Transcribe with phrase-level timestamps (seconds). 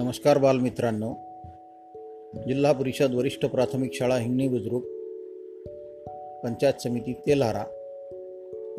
[0.00, 1.14] नमस्कार बालमित्रांनो.
[2.48, 4.82] जिल्हा परिषद वरिष्ठ प्राथमिक शाळा हिंगणी बुद्रुक
[6.44, 7.64] पंचायत समिती तेलारा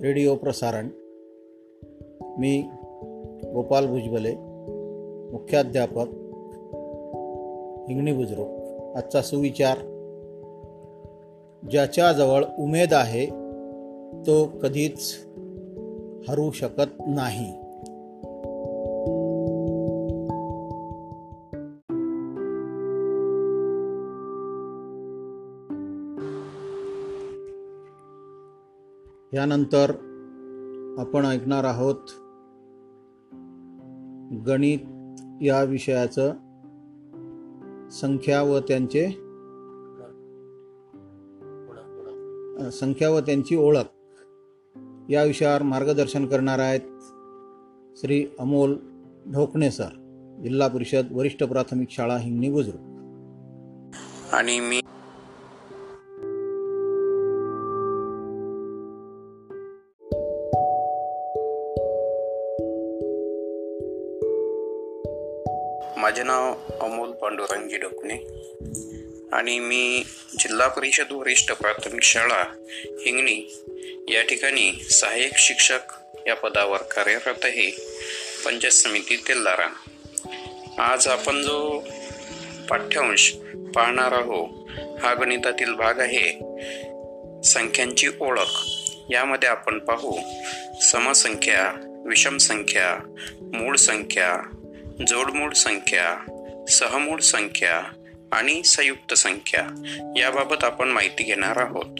[0.04, 0.88] रेडिओ प्रसारण
[2.38, 2.62] मी
[3.54, 4.36] गोपाल भुजबले
[5.32, 6.08] मुख्याध्यापक
[7.90, 8.48] हिंगणी बुद्रुक.
[8.98, 9.78] आजचा सुविचार
[11.72, 13.26] ज्याच्याजवळ उमेद आहे
[14.28, 15.14] तो कधीच
[16.30, 17.61] हरू शकत नाही.
[29.42, 29.92] यानंतर
[31.00, 32.10] आपण ऐकणार आहोत
[34.48, 34.80] गणित
[35.42, 36.34] या विषयाचं
[37.92, 39.08] संख्या व त्यांचे
[42.72, 43.90] संख्या व त्यांची ओळख.
[45.10, 46.82] या विषयावर मार्गदर्शन करणार आहेत
[47.98, 48.76] श्री अमोल
[49.34, 49.90] ढोकणे सर
[50.44, 52.80] जिल्हा परिषद वरिष्ठ प्राथमिक शाळा हिंगणी बुजुर्ग.
[54.34, 54.81] आणि मी
[66.12, 68.16] माझे नाव अमोल पांडुरंगी डोकणे
[69.32, 70.04] आणि मी
[70.40, 72.44] जिल्हा परिषद वरिष्ठ प्राथमिक शाळा
[72.86, 73.56] हिंगणी.
[74.08, 75.80] या ठिकाणी सहाय्यक शिक्षक
[76.28, 77.72] या पदावर कार्यरत आहे.
[78.46, 79.68] पंचायत समिती तेल्लारा
[80.84, 81.80] आज आपण जो
[82.70, 83.34] पाठ्यांश
[83.76, 84.70] पाहणार आहोत
[85.04, 86.32] हा गणितातील भाग आहे.
[87.44, 88.70] संख्यांची ओळख.
[89.12, 90.20] यामध्ये आपण पाहू
[90.82, 94.58] समसंख्या विषम संख्या मूळ संख्या
[95.08, 96.16] जोडमूळ संख्या
[96.70, 97.82] सहमूळ संख्या
[98.32, 99.84] आणि संयुक्त संख्या
[100.18, 102.00] याबाबत आपण माहिती घेणार आहोत.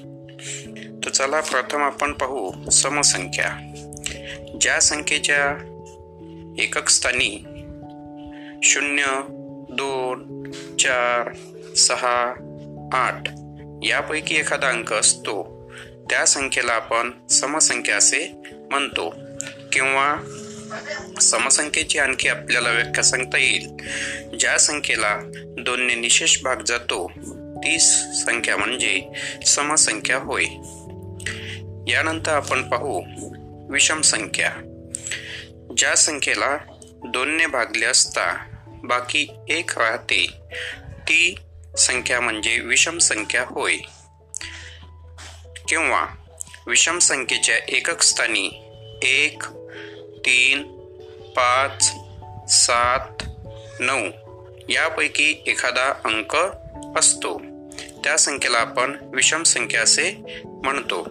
[1.06, 3.74] तर चला प्रथम आपण पाहू समसंख्या.
[4.62, 5.68] ज्या संख्येच्या
[6.58, 7.44] एकक स्थानी
[8.64, 9.04] शून्य
[9.70, 10.44] दोन
[10.80, 11.34] चार
[11.76, 12.34] सहा
[12.94, 13.30] आठ
[13.84, 15.62] यापैकी एखादा अंक असतो
[16.10, 18.32] त्या संख्येला आपण समसंख्या असे
[18.72, 19.16] म्हणतो
[19.74, 20.16] किंवा
[21.22, 23.68] समसंख्येची आणखी आपल्याला व्याख्या सांगता येईल.
[24.38, 25.20] ज्या संख्येला
[25.60, 27.12] दोनने निशेष भाग जातो
[27.58, 27.80] ती
[28.26, 29.02] संख्या म्हणजे
[29.46, 30.44] समसंख्या होय.
[31.92, 33.02] यानंतर आपण पाहू
[33.74, 34.50] विषम संख्या.
[35.78, 36.58] ज्या संख्येला
[37.06, 38.46] दोनने भागले असता
[38.84, 40.28] बाकी एक राहते
[40.90, 41.36] ती
[41.78, 43.76] संख्या म्हणजे विषम संख्या होय.
[45.70, 46.06] किंवा
[46.68, 48.50] विषम संख्येच्या एकक स्थानी
[49.02, 49.44] एक
[50.26, 50.64] तीन
[51.36, 51.94] पाच
[52.50, 53.24] सात
[53.80, 54.10] नऊ
[54.70, 56.38] यापैकी एखादा अंक
[56.98, 57.42] असतो.
[58.04, 61.04] त्या संख्येला आपण विषम संख्या असे म्हणतो.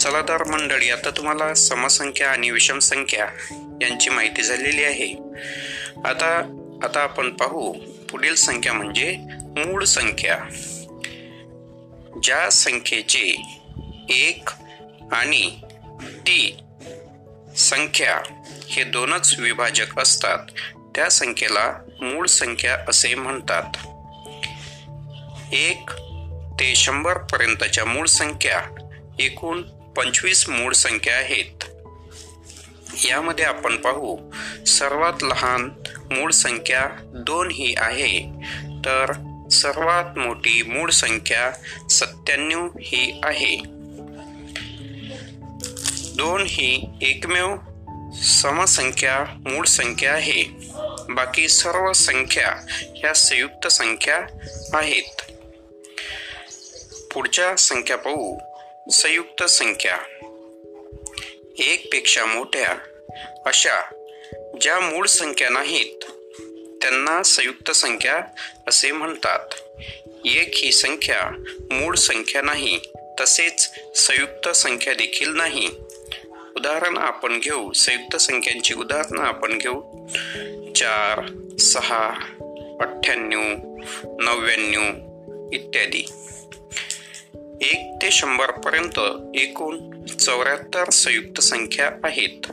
[0.00, 3.28] चला तर मंडळी आता तुम्हाला समसंख्या आणि विषम संख्या
[3.82, 5.14] यांची माहिती झालेली आहे.
[6.04, 7.72] आता आता आपण पाहू
[8.10, 10.38] पुढील संख्या म्हणजे मूळ संख्या.
[12.22, 13.42] ज्या संख्येचे
[14.10, 14.48] एक
[15.12, 15.60] आणि
[16.02, 16.56] ती
[17.56, 18.20] संख्या
[18.68, 20.38] हे दोनच विभाजक असतात.
[20.94, 23.64] त्या संख्येला मूळ संख्या असे म्हणतात.
[25.54, 25.90] एक
[26.60, 28.62] ते शंभर पर्यंतच्या मूळ संख्या
[29.18, 29.62] एकूण
[29.96, 31.64] पंचवीस मूळ संख्या आहेत.
[33.04, 34.18] यामध्ये आपण पाहू
[34.66, 35.70] सर्वात लहान
[36.10, 38.18] मूळ संख्या दोन ही आहे.
[38.84, 39.12] तर
[39.52, 41.50] सर्वात मोठी मूळ संख्या
[41.88, 43.79] सत्त्याण्णव ही आहे.
[46.20, 47.56] दोन ही एकमेव
[48.22, 50.44] समसंख्या मूळ संख्या आहे.
[51.08, 52.54] बाकी सर्व संख्या
[52.96, 54.26] ह्या संयुक्त संख्या
[54.72, 55.22] आहेत.
[57.12, 58.38] पुढच्या संख्या पाहू.
[58.92, 59.96] संयुक्त संख्या.
[61.58, 62.68] एक पेक्षा मोठ्या
[63.46, 63.76] अशा
[64.60, 66.04] ज्या मूळ संख्या नाहीत
[66.82, 68.20] त्यांना संयुक्त संख्या
[68.66, 69.48] असे म्हणतात.
[70.26, 71.30] एक ही संख्या
[71.70, 72.80] मूळ संख्या नाही
[73.20, 75.68] तसेच संयुक्त संख्या देखील नाही.
[76.60, 77.72] उदाहरण आपण घेऊ.
[77.72, 79.80] संयुक्त संख्यांची उदाहरणं आपण घेऊ.
[80.72, 81.26] चार
[81.58, 82.14] सहा
[82.80, 83.42] अठ्ठ्याण्णव
[84.20, 84.82] नव्याण्णव
[85.52, 86.12] इत्यादी.
[87.60, 88.98] एक ते शंभर पर्यंत
[89.36, 92.46] एकूण चौऱ्याहत्तर संयुक्त संख्या आहेत.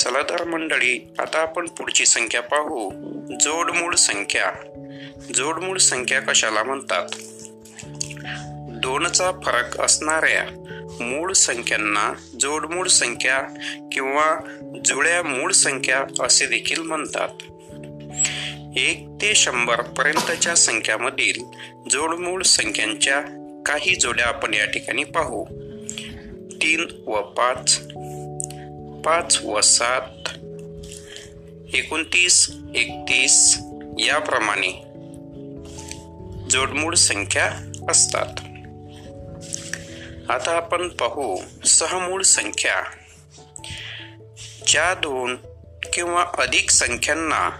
[0.00, 2.90] चला तर मंडळी आता आपण पुढची संख्या पाहू.
[3.40, 4.52] जोडमूळ संख्या.
[5.34, 7.08] जोडमूळ संख्या कशाला म्हणतात?
[8.90, 10.44] दोनचा फरक असणाऱ्या
[11.00, 13.40] मूळ संख्यांना जोडमूळ संख्या
[13.92, 14.40] किंवा
[14.84, 17.28] जुळ्या मूळ संख्या असे देखील म्हणतात.
[18.78, 21.44] एक ते शंभर पर्यंतच्या संख्यामधील
[21.90, 23.20] जोडमूळ संख्यांच्या
[23.66, 25.44] काही जोड्या आपण या ठिकाणी पाहू.
[26.62, 27.78] तीन व पाच
[29.04, 30.28] पाच व सात
[31.74, 33.58] एकोणतीस एकतीस
[33.98, 34.70] याप्रमाणे
[36.50, 38.49] जोडमूळ संख्या असतात.
[40.30, 42.82] आता आपण पाहू सहमूळ संख्या.
[44.66, 45.36] ज्या दोन
[45.92, 47.50] किंवा अधिक संख्यांना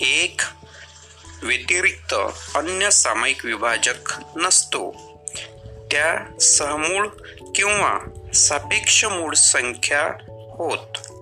[0.00, 0.40] एक
[1.42, 2.14] व्यतिरिक्त
[2.54, 4.94] अन्य सामायिक विभाजक नसतो
[5.90, 7.06] त्या सहमूळ
[7.54, 7.98] किंवा
[8.32, 10.02] सापेक्ष मूळ संख्या
[10.54, 11.12] होत.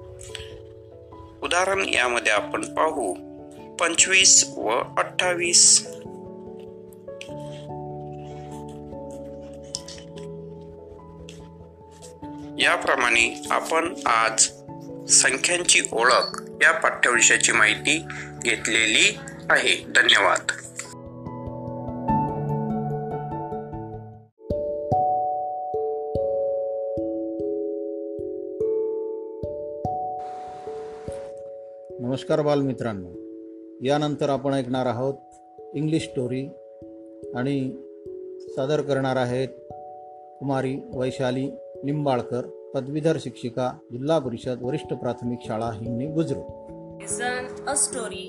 [1.43, 3.15] उदाहरण यामध्ये आपण पाहू
[3.77, 5.87] पंचवीस व अठ्ठावीस.
[12.61, 14.47] याप्रमाणे आपण आज
[15.09, 18.05] संख्यांची ओळख या पाठ्यविषयाची माहिती
[18.45, 19.19] घेतलेली
[19.51, 19.85] आहे.
[19.85, 20.41] धन्यवाद.
[32.01, 33.09] नमस्कार बालमित्रांनो.
[33.87, 35.15] यानंतर आपण ऐकणार आहोत
[35.75, 36.47] इंग्लिश स्टोरी
[37.35, 37.71] आणि
[38.49, 39.49] सादर करणार आहेत
[40.39, 41.51] कुमारी वैशाली
[41.86, 42.46] लिंबाळकर
[42.76, 46.62] पदवीधर शिक्षिका जिल्हा परिषद वरिष्ठ प्राथमिक शाळा हिंगणी बुजुर्ग
[47.04, 48.26] Listen a story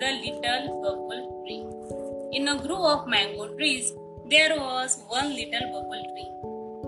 [0.00, 1.62] The Little Bubble Tree.
[2.32, 3.92] In a grove of mango trees,
[4.30, 6.28] there was one little bubble tree.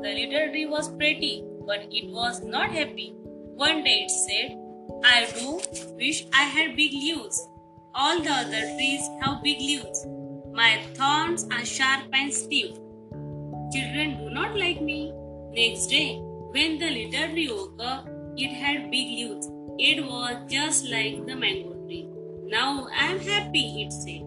[0.05, 1.33] The little tree was pretty,
[1.67, 3.09] but it was not happy.
[3.57, 4.57] One day it said,
[5.05, 5.61] I do
[5.97, 7.43] wish I had big leaves.
[7.95, 10.07] All the other trees have big leaves.
[10.53, 12.73] My thorns are sharp and stiff.
[13.73, 15.13] Children do not like me.
[15.56, 16.18] Next day,
[16.54, 18.08] when the little tree woke up,
[18.38, 19.48] it had big leaves.
[19.78, 22.08] It was just like the mango tree.
[22.48, 24.22] Now I am happy, it said.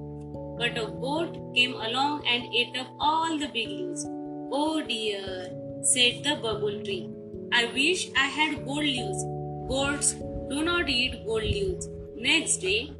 [0.59, 4.05] But a goat came along and ate up all the big leaves.
[4.53, 5.51] Oh dear,
[5.83, 7.09] said the bubble tree.
[7.53, 9.25] I wish I had gold leaves.
[9.69, 10.15] Goats
[10.51, 11.89] do not eat gold leaves.
[12.17, 12.93] Next day,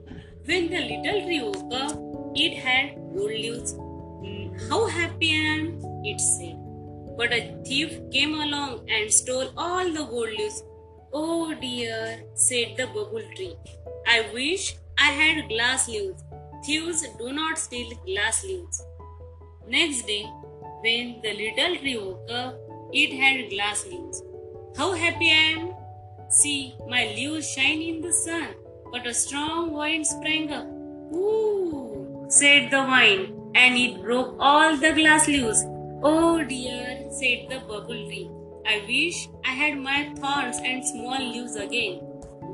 [0.47, 1.99] when the little tree woke up,
[2.35, 3.73] it had gold leaves.
[3.75, 5.67] "Hmm, How happy I am,
[6.13, 6.64] it said.
[7.17, 10.63] But a thief came along and stole all the gold leaves.
[11.13, 13.57] Oh dear, said the bubble tree.
[14.07, 16.25] I wish I had glass leaves.
[16.65, 18.83] Thieves do not steal glass leaves.
[19.69, 20.25] Next day,
[20.81, 22.59] when the little tree woke up,
[22.93, 24.23] it had glass leaves.
[24.77, 25.75] How happy I am!
[26.29, 28.49] See, my leaves shine in the sun,
[28.91, 30.67] but a strong wind sprang up.
[31.15, 35.65] Ooh, said the wind, and it broke all the glass leaves.
[36.07, 38.31] Oh dear, said the bubble tree.
[38.67, 42.01] I wish I had my thorns and small leaves again.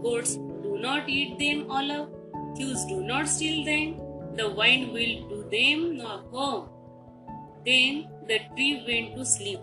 [0.05, 2.13] Goats do not eat them all up.
[2.57, 3.97] Thieves do not steal them.
[4.37, 6.69] The wind will do them no harm.
[7.67, 9.59] Then the tree went to sleep.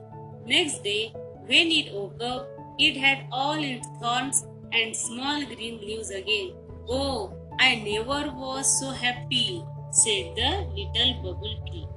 [0.46, 1.14] Next day,
[1.46, 6.56] when it woke up, it had all its thorns and small green leaves again.
[6.90, 11.88] Oh, I never was so happy, said the little bubble tree.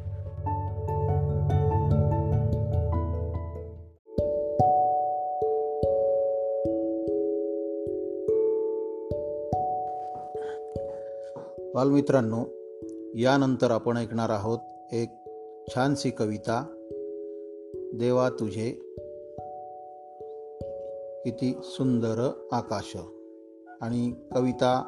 [11.75, 12.45] बालमित्रांनो
[13.17, 14.59] यानंतर आपण ऐकणार आहोत
[14.93, 15.09] एक
[15.69, 16.65] छानशी कविता
[17.95, 18.71] देवा तुझे
[21.25, 22.97] किती सुंदर आकाश.
[23.81, 24.83] आणि कविता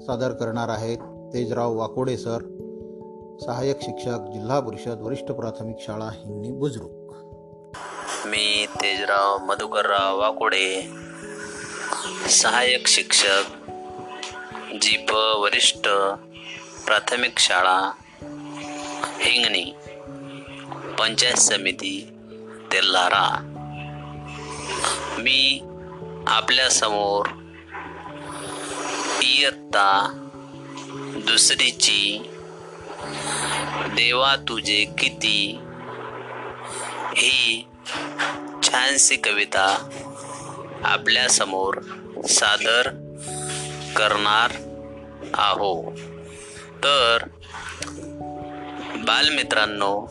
[0.00, 0.98] सादर करणार आहेत
[1.34, 2.38] तेजराव वाकोडे सर
[3.42, 6.88] सहाय्यक शिक्षक जिल्हा परिषद वरिष्ठ प्राथमिक शाळा हिंगणी बुजुर्ग
[8.26, 10.88] मी तेजराव मधुकरराव वाकोडे
[12.28, 13.70] सहाय्यक शिक्षक
[14.72, 15.88] जीप वरिष्ठ
[16.86, 17.92] प्राथमिक शाळा
[19.20, 19.64] हिंगणी
[20.98, 22.10] पंचायत समिती
[22.72, 23.24] तेल्हारा
[25.18, 25.60] मी
[26.26, 27.26] आपल्यासमोर
[29.22, 29.88] इयत्ता
[31.26, 32.18] दुसरीची
[33.96, 35.58] देवा तुझे किती?
[37.16, 37.66] ही
[38.62, 39.66] छानशी कविता
[40.84, 41.80] आपल्यासमोर
[42.28, 43.07] सादर
[43.96, 44.50] करणार
[45.34, 45.92] आहो.
[46.84, 47.18] तर
[48.96, 50.06] बालमित्रांनो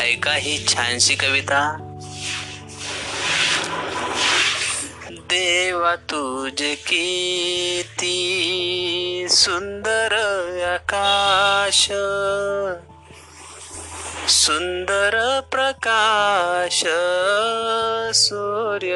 [0.00, 1.90] ऐका ही छानशी कविता.
[5.10, 8.20] देवा तुझे किती
[9.30, 10.12] सुंदर
[10.74, 11.92] आकाश.
[14.28, 16.84] सुंदर प्रकाश
[18.16, 18.94] सूर्य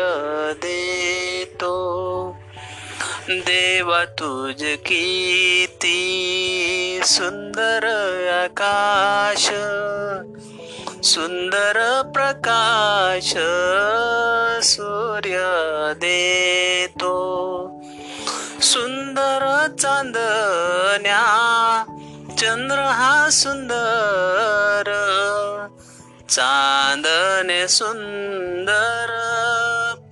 [0.57, 2.08] देतो.
[3.31, 5.99] देवा तुझ किती
[7.05, 7.85] सुंदर
[8.45, 9.45] आकाश
[11.07, 13.35] सुंदर प्रकाश
[14.67, 15.37] सूर्य
[15.97, 17.19] देतो.
[18.61, 21.23] सुंदर चांदण्या
[22.39, 24.85] चंद्र हा सुंदर
[26.29, 29.25] चांदणे सुंदर.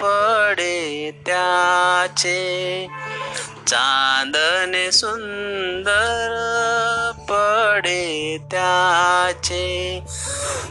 [0.01, 2.87] पडे त्याचे.
[3.67, 6.31] चांदणे सुंदर
[7.31, 10.01] पडे त्याचे.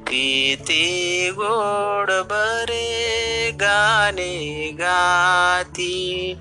[0.07, 6.35] किती गोड बरे गाणे गाती.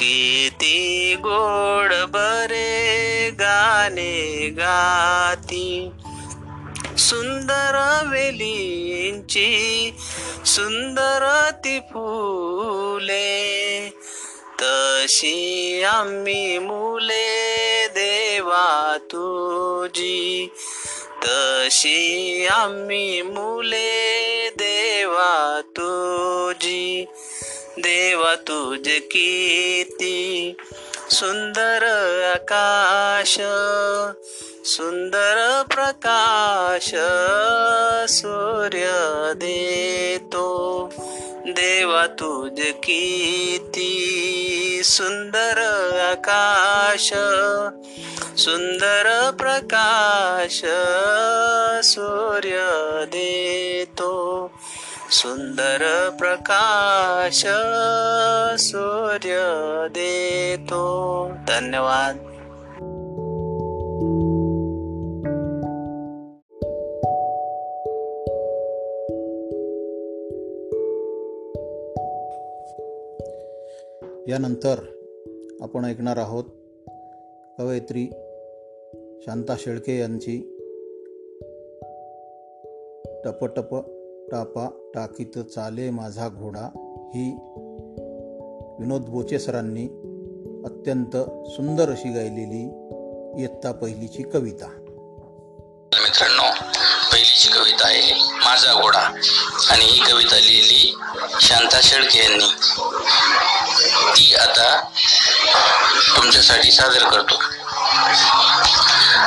[0.00, 5.90] किती गोड बरे गाणे गाती.
[6.98, 9.90] सुंदर वेलींची
[10.46, 13.40] सुंदर ती फुले.
[14.62, 20.52] तशी आम्ही मुले देवा तुझी.
[21.24, 27.04] तशी आम्ही मुले देवा तुझी.
[27.80, 30.56] देवा तुझ कीर्ती
[31.10, 31.84] सुंदर
[32.36, 33.36] आकाश
[34.64, 36.90] सुंदर प्रकाश
[38.10, 38.90] सूर्य
[39.36, 40.90] देतो.
[41.46, 43.92] देवा तुझ कीर्ती
[44.84, 45.58] सुंदर
[46.10, 47.10] आकाश
[48.40, 50.60] सुंदर प्रकाश
[51.84, 52.56] सूर्य
[53.06, 54.50] देतो.
[55.12, 57.46] सुंदर प्रकाश
[58.58, 59.38] सूर्य
[59.90, 61.28] देतो.
[61.48, 62.16] धन्यवाद.
[74.28, 74.76] यानंतर
[75.60, 76.44] आपण ऐकणार आहोत
[77.58, 78.10] कवयित्री
[79.22, 80.56] शांता शेळके यांची
[83.24, 83.99] टपटप
[84.32, 86.64] टापा टाकीत चाले माझा घोडा.
[87.14, 87.30] ही
[88.80, 89.84] विनोद बोचे सरांनी
[90.64, 91.16] अत्यंत
[91.50, 92.64] सुंदर अशी गायलेली
[93.42, 94.66] इयत्ता पहिलीची कविता.
[96.00, 96.42] मित्रांनो
[97.12, 99.02] पहिलीची कविता आहे माझा घोडा.
[99.70, 100.94] आणि ही कविता लिहिली
[101.40, 102.48] शांता शेळके यांनी.
[104.10, 104.80] ती आता
[106.16, 107.34] तुमच्यासाठी सादर करतो.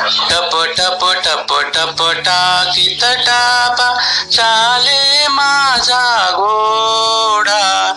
[0.02, 3.98] टप टप टप टप टाकीत टापा.
[4.32, 7.94] चाले माझा घोडा.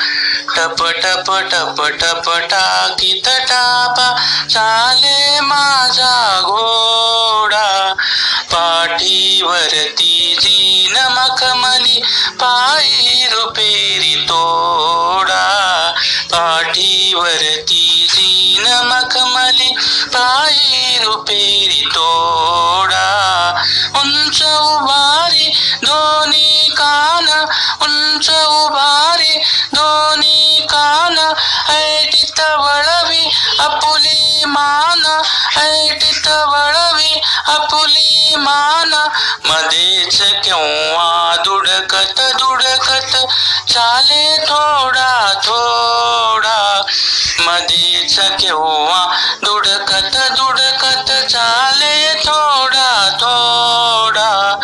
[0.56, 4.16] टप टप टप टप टाकीत टापा.
[4.50, 7.94] चाले माझा घोडा.
[8.52, 12.02] पाठीवरती जी नमकमली
[12.34, 14.44] पायी रुपेरी तो
[17.18, 19.70] वरती जीन मखमली
[20.14, 23.08] पायी रुपेरी तोडा।
[23.96, 25.48] उंच उभारी
[25.84, 27.30] दोन्ही कान
[27.82, 29.36] उंच उभारी
[29.74, 31.18] दोन्ही कान।
[31.70, 33.24] ऐटीत वळवी
[33.60, 35.06] आपुली मान
[35.58, 38.94] ऐटीत वळवी आपुली मान।
[39.46, 43.16] मध्येच केव्हा दुडकत दुडकत
[43.72, 46.07] चाले थोडा थोडा
[47.58, 54.60] मध्येच केव्हा दुडकत दुडकत चाले थोडा थोडा।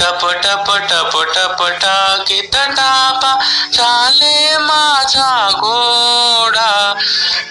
[0.00, 3.40] टप टप टप टप टाकीत टापा।
[3.74, 6.94] चाले माझा घोडा।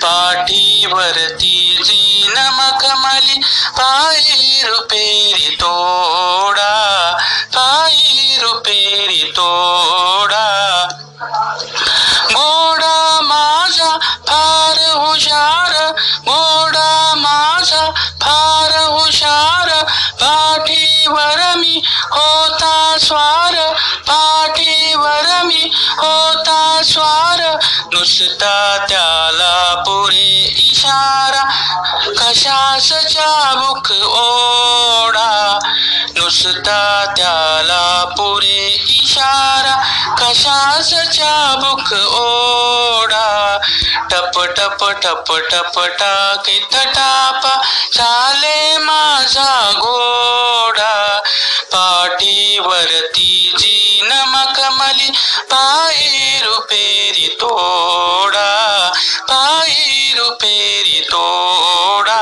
[0.01, 3.41] पाठीवरती जी मखमली
[3.77, 6.73] पायी रुपेरी तोडा।
[7.53, 10.47] पायी रुपेरी तोडा।
[27.97, 31.43] नुसता त्याला पुरे इशारा
[32.19, 32.93] कशास
[33.57, 35.59] मुख ओढा?
[36.17, 36.79] नुसता
[37.17, 37.83] त्याला
[38.17, 39.75] पुरे इशारा
[40.19, 43.57] कशास चाबुक ओढा?
[44.11, 47.53] टप टप टप टप टाकीत टापा
[47.93, 50.93] चाले माझा घोडा
[51.73, 55.09] पाठीवरती जी नमकमली
[55.51, 58.49] पायी रुपेरी तोडा
[59.29, 62.16] पायी रुपेरी तोडा.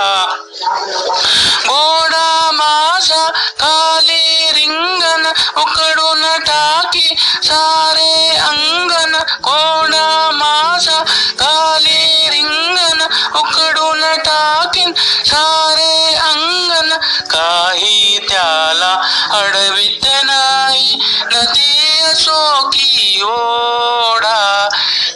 [15.36, 16.90] सारे अंगण
[17.30, 18.94] काही त्याला
[19.32, 21.00] अडवित नाही.
[21.32, 24.70] नदी असो की ओढा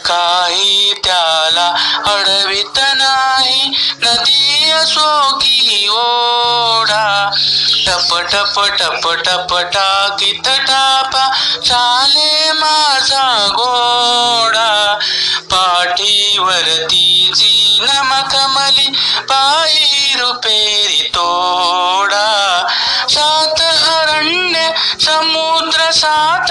[0.04, 1.68] काही त्याला
[2.06, 3.70] अडवित नाही.
[4.02, 7.30] नदी असो की ओढा.
[7.86, 11.28] टप टप टप टप टाकीत टापा
[11.66, 14.98] चाले माझा गोडा
[15.52, 18.88] पाठीवरती जी नमकमली
[19.30, 22.26] पायी रुपेरी तोडा.
[23.10, 24.72] सात अरण्य
[25.04, 26.50] समुद्र सात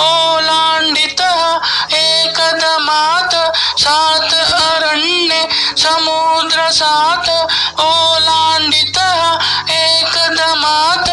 [0.00, 1.20] ओलांडित
[1.94, 3.34] एकदमात
[3.80, 5.42] सात अरण्य
[5.82, 7.28] समुद्र सात
[7.80, 8.98] ओलांडित
[9.70, 11.10] एकदमात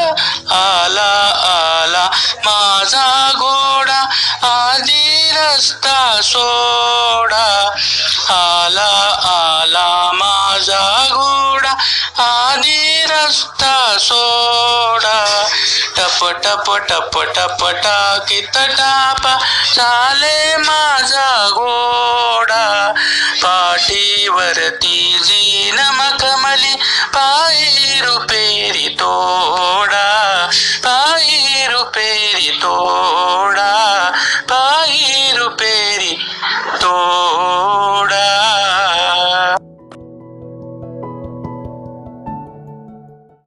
[0.53, 1.11] आला
[1.51, 2.05] आला
[2.45, 4.01] माझा घोडा
[4.47, 6.45] आधी रस्ता सो
[13.25, 15.17] आधी रस्ता सोडा
[15.97, 19.33] टप टप टप टप टाकीत टापा
[19.73, 22.65] चाले माझा घोडा
[23.43, 26.75] पाठीवरती जी नमकमली
[27.15, 30.05] पायी रुपेरी तोडा
[30.85, 33.71] पायी रुपेरी तोडा